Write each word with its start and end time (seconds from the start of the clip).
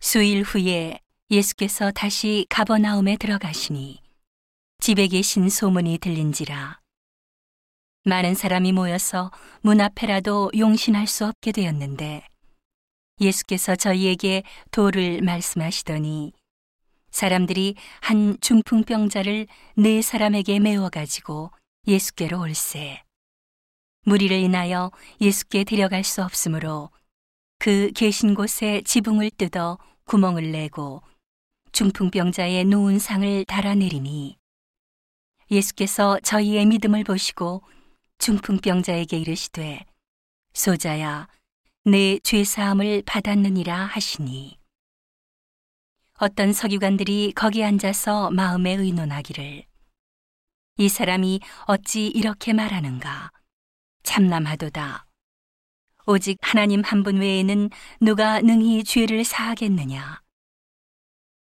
수일 0.00 0.42
후에 0.42 0.98
예수께서 1.30 1.90
다시 1.90 2.46
가버나움에 2.48 3.16
들어가시니 3.16 4.00
집에 4.80 5.06
계신 5.06 5.48
소문이 5.48 5.98
들린지라. 5.98 6.80
많은 8.04 8.34
사람이 8.34 8.72
모여서 8.72 9.30
문 9.62 9.80
앞에라도 9.80 10.50
용신할 10.56 11.06
수 11.06 11.24
없게 11.26 11.52
되었는데 11.52 12.26
예수께서 13.20 13.76
저희에게 13.76 14.42
도를 14.70 15.22
말씀하시더니 15.22 16.32
사람들이 17.10 17.76
한 18.00 18.36
중풍병자를 18.40 19.46
네 19.76 20.02
사람에게 20.02 20.58
메워 20.58 20.90
가지고 20.90 21.50
예수께로 21.86 22.40
올세. 22.40 23.02
무리를 24.04 24.36
인하여 24.36 24.90
예수께 25.20 25.64
데려갈 25.64 26.04
수 26.04 26.22
없으므로 26.22 26.90
그 27.64 27.90
계신 27.92 28.34
곳에 28.34 28.82
지붕을 28.82 29.30
뜯어 29.30 29.78
구멍을 30.04 30.52
내고 30.52 31.02
중풍병자의 31.72 32.66
누운 32.66 32.98
상을 32.98 33.42
달아내리니 33.46 34.36
예수께서 35.50 36.20
저희의 36.20 36.66
믿음을 36.66 37.04
보시고 37.04 37.62
중풍병자에게 38.18 39.16
이르시되 39.16 39.82
소자야 40.52 41.26
내 41.86 42.18
죄사함을 42.18 43.04
받았느니라 43.06 43.86
하시니. 43.86 44.58
어떤 46.18 46.52
서기관들이 46.52 47.32
거기 47.34 47.64
앉아서 47.64 48.30
마음에 48.30 48.74
의논하기를 48.74 49.64
이 50.76 50.88
사람이 50.90 51.40
어찌 51.64 52.08
이렇게 52.08 52.52
말하는가? 52.52 53.30
참남하도다 54.02 55.03
오직 56.06 56.38
하나님 56.42 56.82
한 56.82 57.02
분 57.02 57.16
외에는 57.20 57.70
누가 58.00 58.40
능히 58.40 58.84
죄를 58.84 59.24
사하겠느냐? 59.24 60.20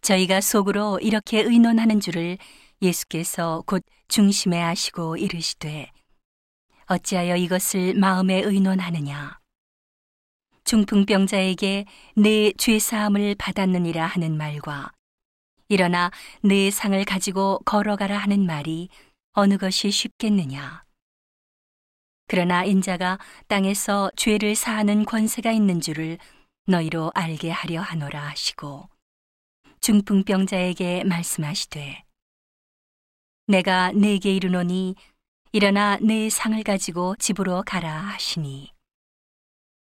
저희가 0.00 0.40
속으로 0.40 0.98
이렇게 1.00 1.40
의논하는 1.42 2.00
줄을 2.00 2.38
예수께서 2.80 3.62
곧 3.66 3.84
중심에 4.08 4.60
하시고 4.60 5.16
이르시되 5.16 5.90
어찌하여 6.86 7.36
이것을 7.36 7.94
마음에 7.94 8.42
의논하느냐? 8.42 9.38
중풍병자에게 10.64 11.84
내 12.16 12.52
죄사함을 12.52 13.36
받았느니라 13.36 14.06
하는 14.06 14.36
말과 14.36 14.90
일어나 15.68 16.10
내 16.42 16.70
상을 16.70 17.02
가지고 17.04 17.60
걸어가라 17.64 18.18
하는 18.18 18.44
말이 18.44 18.88
어느 19.32 19.56
것이 19.56 19.90
쉽겠느냐 19.90 20.84
그러나 22.32 22.64
인자가 22.64 23.18
땅에서 23.46 24.10
죄를 24.16 24.54
사하는 24.54 25.04
권세가 25.04 25.52
있는 25.52 25.82
줄을 25.82 26.16
너희로 26.66 27.12
알게 27.14 27.50
하려 27.50 27.82
하노라 27.82 28.28
하시고 28.28 28.88
중풍병자에게 29.82 31.04
말씀하시되 31.04 32.02
내가 33.48 33.92
내게 33.92 34.34
이르노니 34.34 34.94
일어나 35.52 35.98
내 36.00 36.30
상을 36.30 36.62
가지고 36.62 37.16
집으로 37.16 37.64
가라 37.66 37.94
하시니 37.94 38.72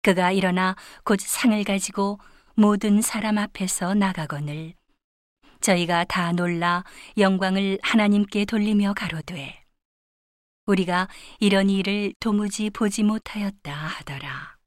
그가 0.01 0.31
일어나 0.31 0.77
곧 1.03 1.19
상을 1.19 1.61
가지고 1.65 2.19
모든 2.55 3.01
사람 3.01 3.37
앞에서 3.37 3.95
나가거늘 3.95 4.75
저희가 5.59 6.05
다 6.05 6.31
놀라 6.31 6.85
영광을 7.17 7.79
하나님께 7.81 8.45
돌리며 8.45 8.93
가로되 8.93 9.58
우리가 10.69 11.07
이런 11.39 11.69
일을 11.69 12.13
도무지 12.19 12.69
보지 12.69 13.03
못하였다 13.03 13.73
하더라. 13.73 14.57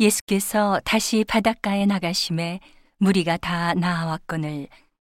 예수께서 0.00 0.80
다시 0.84 1.24
바닷가에 1.24 1.84
나가심에 1.84 2.60
무리가 2.96 3.36
다 3.36 3.74
나아왔거늘 3.74 4.68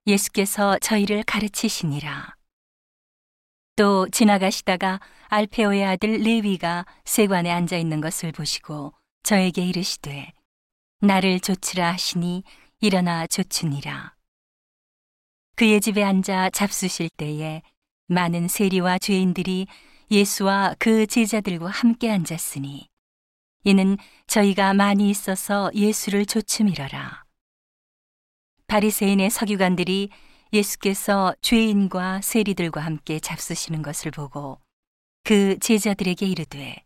예수께서 0.08 0.80
저희를 0.80 1.24
가르치시니라. 1.24 2.36
또 3.76 4.08
지나가시다가 4.10 5.00
알페오의 5.28 5.86
아들 5.86 6.20
레위가 6.20 6.86
세관에 7.06 7.52
앉아 7.52 7.78
있는 7.78 8.02
것을 8.02 8.32
보시고 8.32 8.94
저에게 9.24 9.66
이르시되 9.66 10.34
나를 11.02 11.40
조치라 11.40 11.94
하시니 11.94 12.44
일어나 12.82 13.28
조추니라. 13.28 14.16
그의 15.56 15.82
집에 15.82 16.04
앉아 16.04 16.50
잡수실 16.50 17.10
때에 17.10 17.62
많은 18.10 18.48
세리와 18.48 18.98
죄인들이 18.98 19.68
예수와 20.10 20.76
그 20.80 21.06
제자들과 21.06 21.68
함께 21.70 22.10
앉았으니 22.10 22.90
이는 23.66 23.98
저희가 24.26 24.74
많이 24.74 25.12
있어서 25.12 25.70
예수를 25.76 26.26
조춤이러라. 26.26 27.24
바리새인의 28.66 29.30
서기관들이 29.30 30.10
예수께서 30.52 31.36
죄인과 31.42 32.22
세리들과 32.22 32.82
함께 32.82 33.20
잡수시는 33.20 33.84
것을 33.84 34.10
보고 34.10 34.60
그 35.24 35.60
제자들에게 35.60 36.26
이르되 36.26 36.84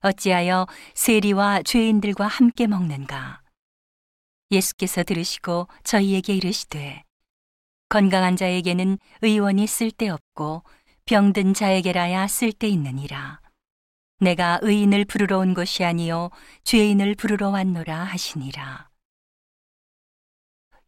어찌하여 0.00 0.66
세리와 0.94 1.62
죄인들과 1.62 2.26
함께 2.26 2.66
먹는가 2.66 3.42
예수께서 4.50 5.02
들으시고 5.02 5.68
저희에게 5.84 6.34
이르시되 6.34 7.04
건강한 7.92 8.36
자에게는 8.36 8.96
의원이 9.20 9.66
쓸데없고 9.66 10.62
병든 11.04 11.52
자에게라야 11.52 12.26
쓸데있느니라. 12.26 13.42
내가 14.18 14.58
의인을 14.62 15.04
부르러 15.04 15.36
온 15.40 15.52
것이 15.52 15.84
아니요 15.84 16.30
죄인을 16.64 17.16
부르러 17.16 17.50
왔노라 17.50 18.04
하시니라. 18.04 18.88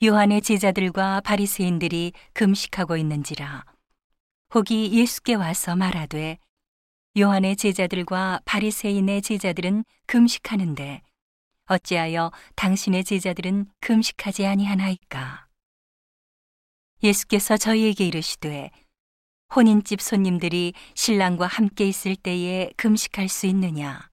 요한의 0.03 0.41
제자들과 0.41 1.21
바리새인들이 1.21 2.15
금식하고 2.33 2.97
있는지라. 2.97 3.67
혹이 4.55 4.99
예수께 4.99 5.35
와서 5.35 5.77
말하되 5.77 6.39
요한의 7.19 7.57
제자들과 7.57 8.41
바리새인의 8.47 9.21
제자들은 9.21 9.85
금식하는데 10.07 11.03
어찌하여 11.67 12.33
당신의 12.57 13.05
제자들은 13.05 13.67
금식하지 13.83 14.47
아니하나이까 14.47 15.44
예수께서 17.05 17.57
저희에게 17.57 18.07
이르시되 18.07 18.71
혼인집 19.55 20.01
손님들이 20.01 20.73
신랑과 20.95 21.47
함께 21.47 21.87
있을 21.87 22.17
때에 22.17 22.73
금식할 22.77 23.29
수 23.29 23.47
있느냐 23.47 24.11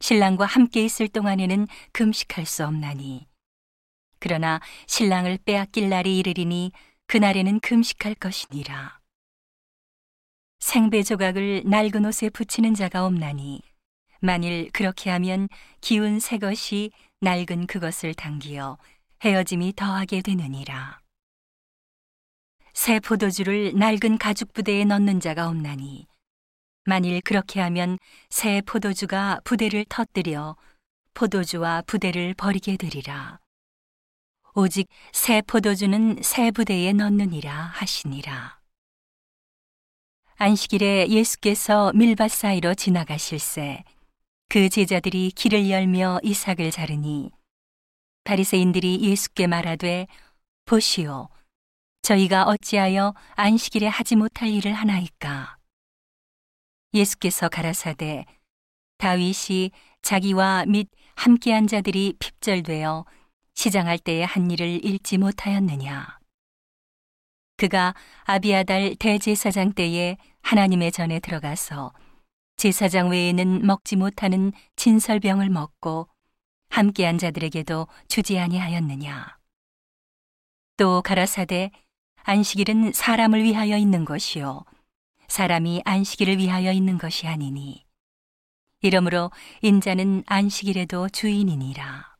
신랑과 0.00 0.44
함께 0.44 0.84
있을 0.84 1.08
동안에는 1.08 1.66
금식할 1.92 2.44
수 2.44 2.66
없나니 2.66 3.26
그러나 4.18 4.60
신랑을 4.86 5.38
빼앗길 5.44 5.88
날이 5.88 6.18
이르리니 6.18 6.72
그날에는 7.06 7.60
금식할 7.60 8.14
것이니라. 8.14 8.98
생배 10.60 11.02
조각을 11.02 11.64
낡은 11.66 12.06
옷에 12.06 12.30
붙이는 12.30 12.72
자가 12.72 13.04
없나니 13.04 13.60
만일 14.20 14.70
그렇게 14.72 15.10
하면 15.10 15.50
기운 15.82 16.20
새 16.20 16.38
것이 16.38 16.90
낡은 17.20 17.66
그것을 17.66 18.14
당기어 18.14 18.78
헤어짐이 19.22 19.74
더하게 19.76 20.22
되느니라. 20.22 21.03
새 22.74 22.98
포도주를 22.98 23.72
낡은 23.76 24.18
가죽 24.18 24.52
부대에 24.52 24.84
넣는 24.84 25.20
자가 25.20 25.48
없나니 25.48 26.06
만일 26.84 27.20
그렇게 27.22 27.60
하면 27.60 27.98
새 28.28 28.60
포도주가 28.60 29.40
부대를 29.44 29.86
터뜨려 29.88 30.56
포도주와 31.14 31.82
부대를 31.86 32.34
버리게 32.34 32.76
되리라. 32.76 33.38
오직 34.54 34.88
새 35.12 35.40
포도주는 35.40 36.20
새 36.20 36.50
부대에 36.50 36.92
넣느니라 36.92 37.54
하시니라. 37.54 38.58
안식일에 40.36 41.08
예수께서 41.08 41.92
밀밭 41.94 42.30
사이로 42.30 42.74
지나가실새 42.74 43.84
그 44.48 44.68
제자들이 44.68 45.30
길을 45.30 45.70
열며 45.70 46.18
이삭을 46.24 46.72
자르니 46.72 47.30
바리새인들이 48.24 49.00
예수께 49.00 49.46
말하되 49.46 50.08
보시오 50.66 51.28
저희가 52.04 52.44
어찌하여 52.44 53.14
안식일에 53.34 53.86
하지 53.86 54.14
못할 54.14 54.50
일을 54.50 54.74
하나이까 54.74 55.56
예수께서 56.92 57.48
가라사대 57.48 58.26
다윗이 58.98 59.70
자기와 60.02 60.66
및 60.66 60.90
함께한 61.16 61.66
자들이 61.66 62.14
핍절되어 62.18 63.06
시장할 63.54 63.98
때의 63.98 64.26
한 64.26 64.50
일을 64.50 64.84
잃지 64.84 65.16
못하였느냐. 65.16 66.18
그가 67.56 67.94
아비아달 68.24 68.96
대제사장 68.96 69.72
때에 69.72 70.18
하나님의 70.42 70.92
전에 70.92 71.20
들어가서 71.20 71.94
제사장 72.56 73.10
외에는 73.10 73.64
먹지 73.64 73.96
못하는 73.96 74.52
진설병을 74.76 75.48
먹고 75.48 76.08
함께한 76.68 77.16
자들에게도 77.16 77.88
주지 78.08 78.38
아니하였느냐. 78.38 79.38
또 80.76 81.00
가라사대 81.00 81.70
안식일은 82.24 82.92
사람을 82.92 83.44
위하여 83.44 83.76
있는 83.76 84.04
것이요 84.04 84.64
사람이 85.28 85.82
안식일을 85.84 86.38
위하여 86.38 86.72
있는 86.72 86.96
것이 86.98 87.26
아니니 87.26 87.84
이러므로 88.80 89.30
인자는 89.62 90.24
안식일에도 90.26 91.08
주인이니라. 91.08 92.13